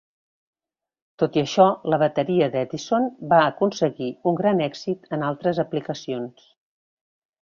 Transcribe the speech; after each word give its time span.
Tot 1.23 1.35
i 1.39 1.41
això, 1.41 1.67
la 1.93 1.99
bateria 2.03 2.47
d'Edison 2.55 3.05
va 3.35 3.43
aconseguir 3.51 4.09
un 4.33 4.41
gran 4.41 4.65
èxit 4.69 5.07
en 5.19 5.27
altres 5.29 5.61
aplicacions. 5.67 6.51